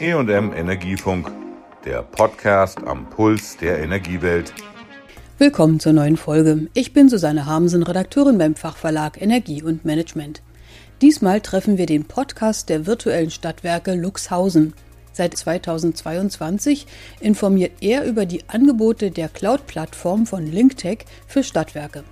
[0.00, 1.28] EM Energiefunk,
[1.84, 4.54] der Podcast am Puls der Energiewelt.
[5.38, 6.68] Willkommen zur neuen Folge.
[6.72, 10.40] Ich bin Susanne Hamsen, Redakteurin beim Fachverlag Energie und Management.
[11.02, 14.72] Diesmal treffen wir den Podcast der virtuellen Stadtwerke Luxhausen.
[15.12, 16.86] Seit 2022
[17.18, 22.04] informiert er über die Angebote der Cloud-Plattform von LinkTech für Stadtwerke.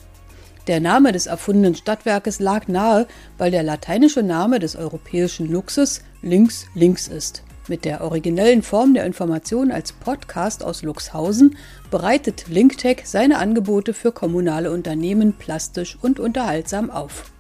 [0.67, 3.07] Der Name des erfundenen Stadtwerkes lag nahe,
[3.39, 7.45] weil der lateinische Name des europäischen Luxus Links Links ist.
[7.69, 11.57] Mit der originellen Form der Information als Podcast aus Luxhausen
[11.91, 17.33] bereitet LinkTech seine Angebote für kommunale Unternehmen plastisch und unterhaltsam auf.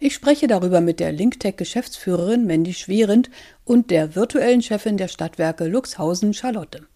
[0.00, 3.28] Ich spreche darüber mit der LinkTech-Geschäftsführerin Mandy Schwerend
[3.64, 6.86] und der virtuellen Chefin der Stadtwerke Luxhausen, Charlotte.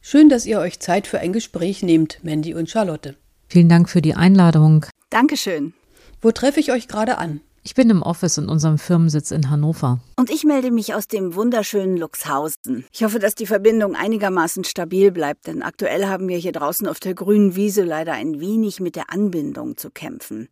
[0.00, 3.16] Schön, dass ihr euch Zeit für ein Gespräch nehmt, Mandy und Charlotte.
[3.48, 4.86] Vielen Dank für die Einladung.
[5.10, 5.74] Dankeschön.
[6.22, 7.42] Wo treffe ich euch gerade an?
[7.66, 9.98] Ich bin im Office in unserem Firmensitz in Hannover.
[10.14, 12.84] Und ich melde mich aus dem wunderschönen Luxhausen.
[12.92, 17.00] Ich hoffe, dass die Verbindung einigermaßen stabil bleibt, denn aktuell haben wir hier draußen auf
[17.00, 20.48] der grünen Wiese leider ein wenig mit der Anbindung zu kämpfen.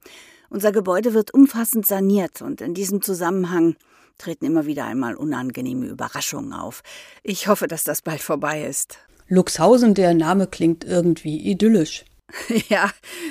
[0.51, 3.77] Unser Gebäude wird umfassend saniert und in diesem Zusammenhang
[4.19, 6.83] treten immer wieder einmal unangenehme Überraschungen auf.
[7.23, 8.99] Ich hoffe, dass das bald vorbei ist.
[9.29, 12.07] Luxhausen, der Name klingt irgendwie idyllisch.
[12.69, 12.91] Ja,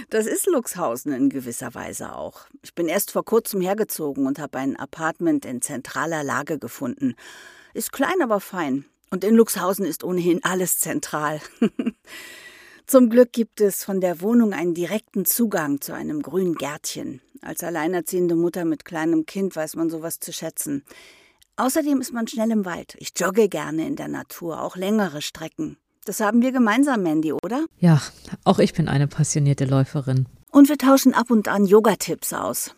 [0.09, 2.46] das ist Luxhausen in gewisser Weise auch.
[2.62, 7.16] Ich bin erst vor kurzem hergezogen und habe ein Apartment in zentraler Lage gefunden.
[7.73, 8.86] Ist klein, aber fein.
[9.10, 11.40] Und in Luxhausen ist ohnehin alles zentral.
[12.86, 17.22] Zum Glück gibt es von der Wohnung einen direkten Zugang zu einem grünen Gärtchen.
[17.42, 20.84] Als alleinerziehende Mutter mit kleinem Kind weiß man sowas zu schätzen.
[21.56, 22.95] Außerdem ist man schnell im Wald.
[22.98, 25.78] Ich jogge gerne in der Natur, auch längere Strecken.
[26.06, 27.66] Das haben wir gemeinsam, Mandy, oder?
[27.80, 28.02] Ja,
[28.44, 30.26] auch ich bin eine passionierte Läuferin.
[30.52, 32.76] Und wir tauschen ab und an Yogatipps aus.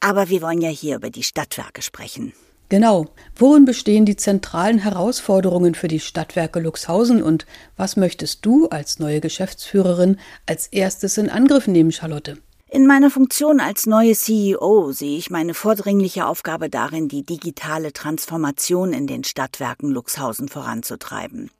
[0.00, 2.32] Aber wir wollen ja hier über die Stadtwerke sprechen.
[2.68, 3.06] Genau.
[3.36, 7.44] Worin bestehen die zentralen Herausforderungen für die Stadtwerke Luxhausen und
[7.76, 12.38] was möchtest du als neue Geschäftsführerin als erstes in Angriff nehmen, Charlotte?
[12.70, 18.94] In meiner Funktion als neue CEO sehe ich meine vordringliche Aufgabe darin, die digitale Transformation
[18.94, 21.50] in den Stadtwerken Luxhausen voranzutreiben.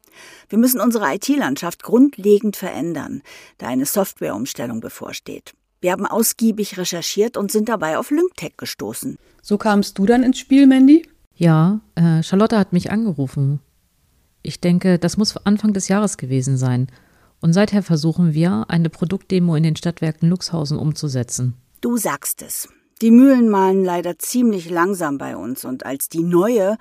[0.49, 3.23] Wir müssen unsere IT-Landschaft grundlegend verändern,
[3.59, 5.55] da eine Softwareumstellung bevorsteht.
[5.81, 9.19] Wir haben ausgiebig recherchiert und sind dabei auf LinkTech gestoßen.
[9.43, 11.09] So kamst du dann ins Spiel, Mandy?
[11.35, 13.61] Ja, äh, Charlotte hat mich angerufen.
[14.43, 16.87] Ich denke, das muss Anfang des Jahres gewesen sein.
[17.41, 21.55] Und seither versuchen wir, eine Produktdemo in den Stadtwerken Luxhausen umzusetzen.
[21.81, 22.69] Du sagst es.
[23.01, 26.77] Die Mühlen malen leider ziemlich langsam bei uns und als die neue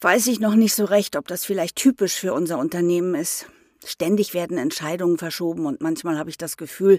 [0.00, 3.46] weiß ich noch nicht so recht, ob das vielleicht typisch für unser Unternehmen ist.
[3.84, 6.98] Ständig werden Entscheidungen verschoben und manchmal habe ich das Gefühl,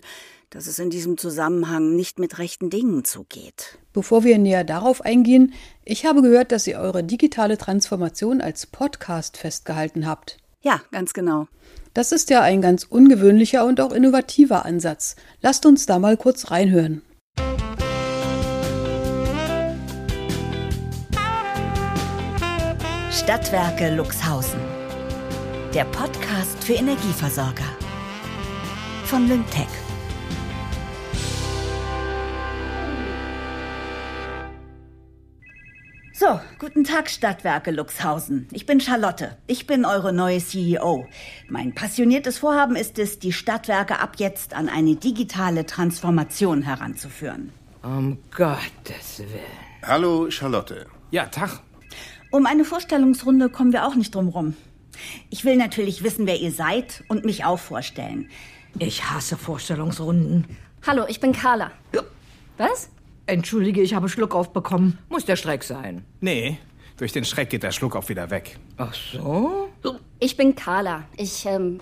[0.49, 3.77] dass es in diesem Zusammenhang nicht mit rechten Dingen zugeht.
[3.91, 5.53] Bevor wir näher darauf eingehen,
[5.83, 10.37] ich habe gehört, dass ihr eure digitale Transformation als Podcast festgehalten habt.
[10.61, 11.47] Ja, ganz genau.
[11.93, 15.15] Das ist ja ein ganz ungewöhnlicher und auch innovativer Ansatz.
[15.41, 17.01] Lasst uns da mal kurz reinhören.
[23.27, 24.61] Stadtwerke Luxhausen.
[25.73, 27.65] Der Podcast für Energieversorger.
[29.03, 29.67] Von Lyngtech.
[36.13, 38.47] So, guten Tag Stadtwerke Luxhausen.
[38.53, 39.35] Ich bin Charlotte.
[39.45, 41.05] Ich bin eure neue CEO.
[41.49, 47.51] Mein passioniertes Vorhaben ist es, die Stadtwerke ab jetzt an eine digitale Transformation heranzuführen.
[47.83, 49.83] Um Gottes Willen.
[49.83, 50.85] Hallo Charlotte.
[51.11, 51.66] Ja, Tag.
[52.31, 54.55] Um eine Vorstellungsrunde kommen wir auch nicht drum rum.
[55.29, 58.29] Ich will natürlich wissen, wer ihr seid und mich auch vorstellen.
[58.79, 60.45] Ich hasse Vorstellungsrunden.
[60.85, 61.71] Hallo, ich bin Carla.
[61.93, 62.01] Ja.
[62.57, 62.89] Was?
[63.27, 64.97] Entschuldige, ich habe Schluck aufbekommen.
[65.09, 66.05] Muss der Schreck sein.
[66.21, 66.57] Nee,
[66.97, 68.57] durch den Schreck geht der Schluck auch wieder weg.
[68.77, 69.69] Ach so?
[70.19, 71.03] Ich bin Carla.
[71.15, 71.79] Ich, ähm.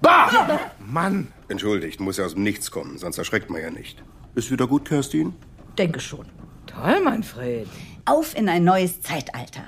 [0.00, 0.58] Bah!
[0.80, 1.28] Mann!
[1.48, 4.02] Entschuldigt, muss ja aus dem Nichts kommen, sonst erschreckt man ja nicht.
[4.34, 5.34] Ist wieder gut, Kerstin?
[5.78, 6.26] Denke schon.
[6.66, 7.68] Toll, Manfred.
[8.04, 9.62] Auf in ein neues Zeitalter.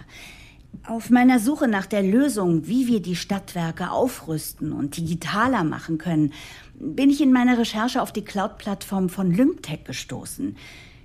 [0.89, 6.33] Auf meiner Suche nach der Lösung, wie wir die Stadtwerke aufrüsten und digitaler machen können,
[6.75, 10.57] bin ich in meiner Recherche auf die Cloud-Plattform von Lymtech gestoßen.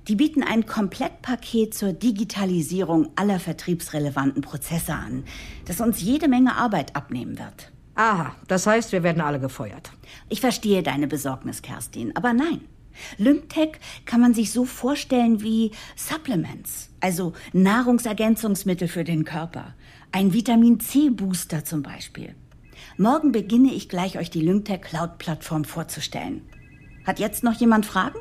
[0.07, 5.23] Die bieten ein Komplettpaket zur Digitalisierung aller vertriebsrelevanten Prozesse an,
[5.65, 7.71] das uns jede Menge Arbeit abnehmen wird.
[7.93, 9.91] Aha, das heißt, wir werden alle gefeuert.
[10.29, 12.61] Ich verstehe deine Besorgnis, Kerstin, aber nein.
[13.17, 13.73] Lymtech
[14.05, 19.75] kann man sich so vorstellen wie Supplements, also Nahrungsergänzungsmittel für den Körper.
[20.11, 22.35] Ein Vitamin C-Booster zum Beispiel.
[22.97, 26.41] Morgen beginne ich gleich, euch die Lymtech Cloud-Plattform vorzustellen.
[27.05, 28.19] Hat jetzt noch jemand Fragen?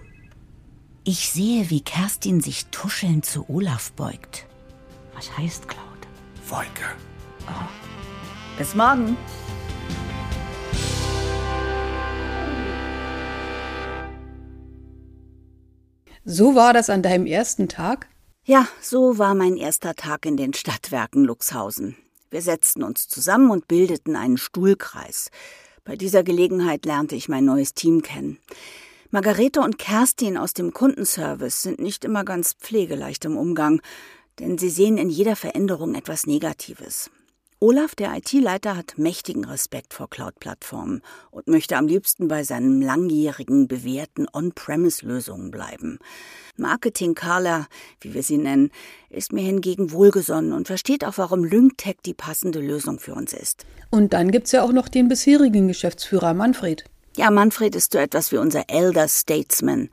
[1.04, 4.46] Ich sehe, wie Kerstin sich tuschelnd zu Olaf beugt.
[5.14, 5.82] Was heißt Cloud?
[6.48, 6.84] Wolke.
[8.58, 9.16] Bis morgen.
[16.24, 18.08] So war das an deinem ersten Tag?
[18.48, 21.98] Ja, so war mein erster Tag in den Stadtwerken Luxhausen.
[22.30, 25.30] Wir setzten uns zusammen und bildeten einen Stuhlkreis.
[25.84, 28.38] Bei dieser Gelegenheit lernte ich mein neues Team kennen.
[29.10, 33.82] Margarete und Kerstin aus dem Kundenservice sind nicht immer ganz pflegeleicht im Umgang,
[34.38, 37.10] denn sie sehen in jeder Veränderung etwas Negatives.
[37.60, 41.02] Olaf, der IT-Leiter, hat mächtigen Respekt vor Cloud-Plattformen
[41.32, 45.98] und möchte am liebsten bei seinen langjährigen, bewährten On-Premise-Lösungen bleiben.
[46.56, 47.66] Marketing Carla,
[48.00, 48.70] wie wir sie nennen,
[49.10, 53.66] ist mir hingegen wohlgesonnen und versteht auch, warum LyncTech die passende Lösung für uns ist.
[53.90, 56.84] Und dann gibt's ja auch noch den bisherigen Geschäftsführer Manfred.
[57.16, 59.88] Ja, Manfred ist so etwas wie unser Elder Statesman.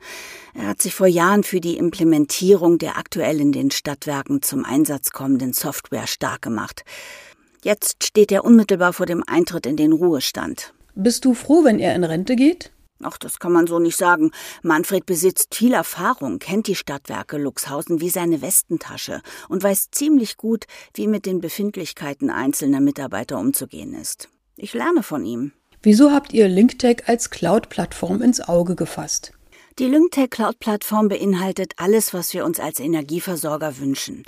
[0.54, 5.10] Er hat sich vor Jahren für die Implementierung der aktuell in den Stadtwerken zum Einsatz
[5.10, 6.84] kommenden Software stark gemacht.
[7.62, 10.72] Jetzt steht er unmittelbar vor dem Eintritt in den Ruhestand.
[10.94, 12.72] Bist du froh, wenn er in Rente geht?
[13.02, 14.30] Ach, das kann man so nicht sagen.
[14.62, 20.64] Manfred besitzt viel Erfahrung, kennt die Stadtwerke Luxhausen wie seine Westentasche und weiß ziemlich gut,
[20.94, 24.28] wie mit den Befindlichkeiten einzelner Mitarbeiter umzugehen ist.
[24.56, 25.52] Ich lerne von ihm.
[25.82, 29.32] Wieso habt ihr LinkTech als Cloud-Plattform ins Auge gefasst?
[29.78, 34.22] Die LyncTech Cloud-Plattform beinhaltet alles, was wir uns als Energieversorger wünschen.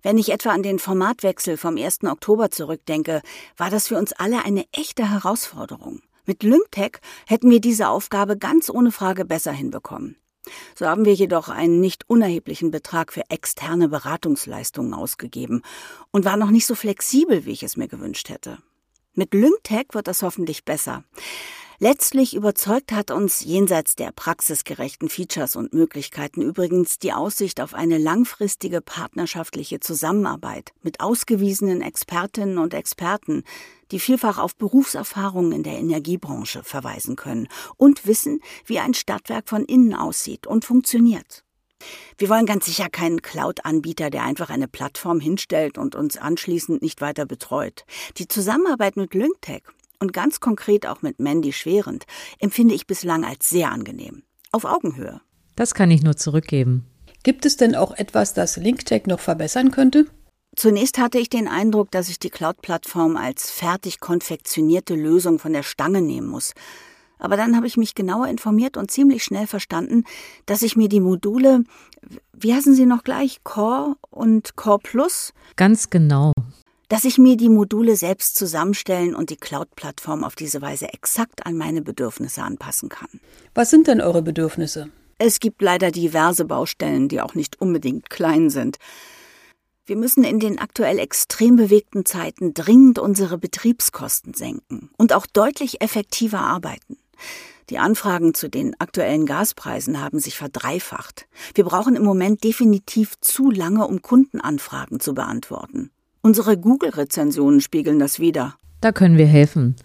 [0.00, 2.04] Wenn ich etwa an den Formatwechsel vom 1.
[2.04, 3.20] Oktober zurückdenke,
[3.58, 6.00] war das für uns alle eine echte Herausforderung.
[6.24, 10.16] Mit LyncTech hätten wir diese Aufgabe ganz ohne Frage besser hinbekommen.
[10.74, 15.60] So haben wir jedoch einen nicht unerheblichen Betrag für externe Beratungsleistungen ausgegeben
[16.12, 18.56] und waren noch nicht so flexibel, wie ich es mir gewünscht hätte.
[19.12, 21.04] Mit LyncTech wird das hoffentlich besser.
[21.80, 27.98] Letztlich überzeugt hat uns jenseits der praxisgerechten Features und Möglichkeiten übrigens die Aussicht auf eine
[27.98, 33.42] langfristige partnerschaftliche Zusammenarbeit mit ausgewiesenen Expertinnen und Experten,
[33.90, 39.64] die vielfach auf Berufserfahrungen in der Energiebranche verweisen können und wissen, wie ein Stadtwerk von
[39.64, 41.42] innen aussieht und funktioniert.
[42.18, 47.00] Wir wollen ganz sicher keinen Cloud-Anbieter, der einfach eine Plattform hinstellt und uns anschließend nicht
[47.00, 47.84] weiter betreut.
[48.16, 49.64] Die Zusammenarbeit mit LyncTech
[50.00, 52.04] und ganz konkret auch mit Mandy Schwerend
[52.38, 54.22] empfinde ich bislang als sehr angenehm.
[54.52, 55.20] Auf Augenhöhe.
[55.56, 56.86] Das kann ich nur zurückgeben.
[57.22, 60.06] Gibt es denn auch etwas, das LinkTech noch verbessern könnte?
[60.56, 65.62] Zunächst hatte ich den Eindruck, dass ich die Cloud-Plattform als fertig konfektionierte Lösung von der
[65.62, 66.52] Stange nehmen muss.
[67.18, 70.04] Aber dann habe ich mich genauer informiert und ziemlich schnell verstanden,
[70.46, 71.64] dass ich mir die Module,
[72.32, 75.32] wie heißen sie noch gleich, Core und Core Plus?
[75.56, 76.33] Ganz genau
[76.88, 81.56] dass ich mir die Module selbst zusammenstellen und die Cloud-Plattform auf diese Weise exakt an
[81.56, 83.20] meine Bedürfnisse anpassen kann.
[83.54, 84.90] Was sind denn eure Bedürfnisse?
[85.18, 88.78] Es gibt leider diverse Baustellen, die auch nicht unbedingt klein sind.
[89.86, 95.82] Wir müssen in den aktuell extrem bewegten Zeiten dringend unsere Betriebskosten senken und auch deutlich
[95.82, 96.96] effektiver arbeiten.
[97.70, 101.26] Die Anfragen zu den aktuellen Gaspreisen haben sich verdreifacht.
[101.54, 105.90] Wir brauchen im Moment definitiv zu lange, um Kundenanfragen zu beantworten.
[106.24, 108.54] Unsere Google-Rezensionen spiegeln das wider.
[108.80, 109.76] Da können wir helfen.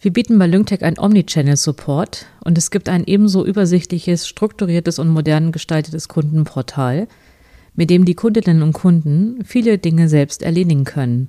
[0.00, 5.52] Wir bieten bei LyncTech einen Omnichannel-Support und es gibt ein ebenso übersichtliches, strukturiertes und modern
[5.52, 7.08] gestaltetes Kundenportal,
[7.74, 11.28] mit dem die Kundinnen und Kunden viele Dinge selbst erledigen können.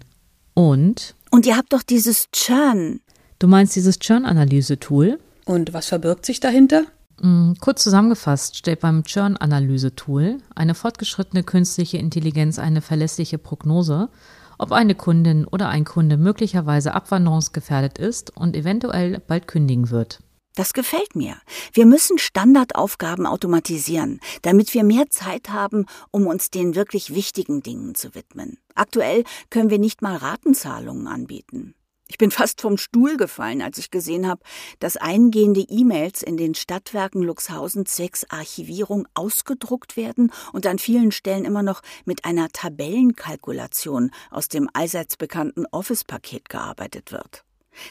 [0.53, 1.15] Und?
[1.29, 3.01] Und ihr habt doch dieses Churn.
[3.39, 5.19] Du meinst dieses Churn-Analyse-Tool?
[5.43, 6.85] Und was verbirgt sich dahinter?
[7.21, 14.09] Mm, kurz zusammengefasst stellt beim Churn-Analyse-Tool eine fortgeschrittene künstliche Intelligenz eine verlässliche Prognose
[14.57, 20.19] ob eine Kundin oder ein Kunde möglicherweise abwanderungsgefährdet ist und eventuell bald kündigen wird.
[20.55, 21.37] Das gefällt mir.
[21.71, 27.93] Wir müssen Standardaufgaben automatisieren, damit wir mehr Zeit haben, um uns den wirklich wichtigen Dingen
[27.93, 28.57] zu widmen.
[28.73, 31.75] Aktuell können wir nicht mal Ratenzahlungen anbieten.
[32.09, 34.41] Ich bin fast vom Stuhl gefallen, als ich gesehen habe,
[34.79, 41.45] dass eingehende E-Mails in den Stadtwerken Luxhausen zwecks Archivierung ausgedruckt werden und an vielen Stellen
[41.45, 47.43] immer noch mit einer Tabellenkalkulation aus dem allseits bekannten Office-Paket gearbeitet wird.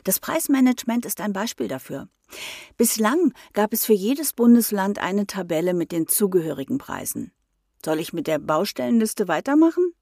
[0.04, 2.08] Das Preismanagement ist ein Beispiel dafür.
[2.76, 7.32] Bislang gab es für jedes Bundesland eine Tabelle mit den zugehörigen Preisen.
[7.84, 9.92] Soll ich mit der Baustellenliste weitermachen?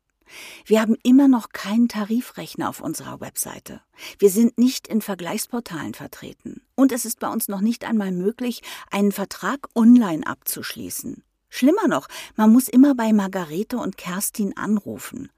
[0.64, 3.80] Wir haben immer noch keinen Tarifrechner auf unserer Webseite.
[4.18, 6.62] Wir sind nicht in Vergleichsportalen vertreten.
[6.74, 11.22] Und es ist bei uns noch nicht einmal möglich, einen Vertrag online abzuschließen.
[11.48, 15.30] Schlimmer noch, man muss immer bei Margarete und Kerstin anrufen.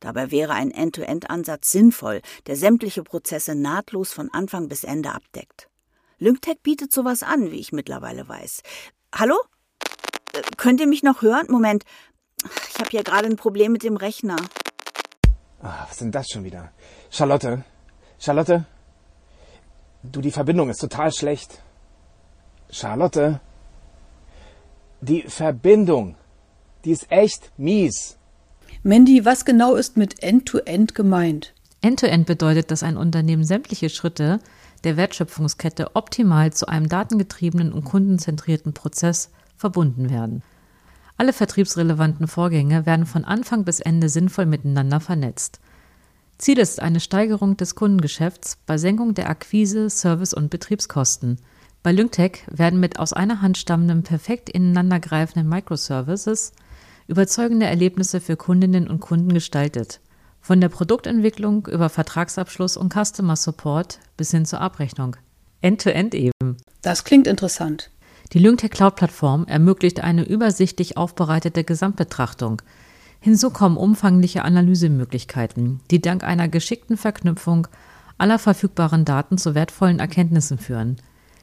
[0.00, 5.68] Dabei wäre ein End-to-End-Ansatz sinnvoll, der sämtliche Prozesse nahtlos von Anfang bis Ende abdeckt.
[6.18, 8.62] LyncTech bietet sowas an, wie ich mittlerweile weiß.
[9.14, 9.36] Hallo?
[10.56, 11.46] Könnt ihr mich noch hören?
[11.48, 11.84] Moment,
[12.72, 14.36] ich habe hier gerade ein Problem mit dem Rechner.
[15.62, 16.70] Ah, was ist denn das schon wieder?
[17.10, 17.64] Charlotte?
[18.18, 18.64] Charlotte?
[20.02, 21.60] Du, die Verbindung ist total schlecht.
[22.70, 23.40] Charlotte?
[25.02, 26.16] Die Verbindung,
[26.84, 28.16] die ist echt mies.
[28.82, 31.54] Mandy, was genau ist mit End-to-End -End gemeint?
[31.82, 34.40] End-to-End -End bedeutet, dass ein Unternehmen sämtliche Schritte
[34.84, 40.42] der Wertschöpfungskette optimal zu einem datengetriebenen und kundenzentrierten Prozess verbunden werden.
[41.20, 45.60] Alle vertriebsrelevanten Vorgänge werden von Anfang bis Ende sinnvoll miteinander vernetzt.
[46.38, 51.36] Ziel ist eine Steigerung des Kundengeschäfts bei Senkung der Akquise, Service und Betriebskosten.
[51.82, 56.52] Bei Lyngtech werden mit aus einer Hand stammenden, perfekt ineinandergreifenden Microservices
[57.06, 60.00] überzeugende Erlebnisse für Kundinnen und Kunden gestaltet.
[60.40, 65.16] Von der Produktentwicklung über Vertragsabschluss und Customer Support bis hin zur Abrechnung.
[65.60, 66.56] End-to-end -end eben.
[66.80, 67.90] Das klingt interessant.
[68.32, 72.62] Die Lyngtech Cloud Plattform ermöglicht eine übersichtlich aufbereitete Gesamtbetrachtung.
[73.18, 77.66] Hinzu kommen umfangliche Analysemöglichkeiten, die dank einer geschickten Verknüpfung
[78.18, 80.96] aller verfügbaren Daten zu wertvollen Erkenntnissen führen.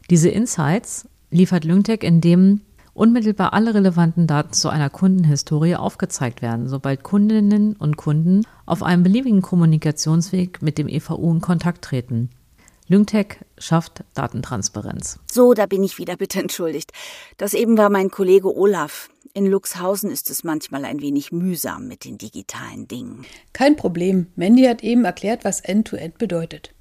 [0.10, 2.62] Diese Insights liefert Lyngtech, indem
[2.94, 9.04] unmittelbar alle relevanten Daten zu einer Kundenhistorie aufgezeigt werden, sobald Kundinnen und Kunden auf einem
[9.04, 12.30] beliebigen Kommunikationsweg mit dem EVU in Kontakt treten.
[12.90, 15.20] Lyngtech schafft Datentransparenz.
[15.30, 16.92] So, da bin ich wieder, bitte entschuldigt.
[17.38, 19.10] Das eben war mein Kollege Olaf.
[19.34, 23.26] In Luxhausen ist es manchmal ein wenig mühsam mit den digitalen Dingen.
[23.52, 24.28] Kein Problem.
[24.36, 26.74] Mandy hat eben erklärt, was End-to-End -End bedeutet.